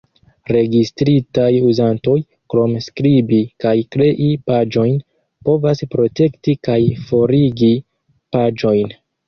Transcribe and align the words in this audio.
Registritaj 0.55 1.49
uzantoj, 1.71 2.15
krom 2.53 2.73
skribi 2.85 3.39
kaj 3.65 3.75
krei 3.97 4.31
paĝojn, 4.49 4.97
povas 5.51 5.87
protekti 5.95 6.59
kaj 6.71 6.81
forigi 7.07 7.73
paĝojn. 8.37 9.01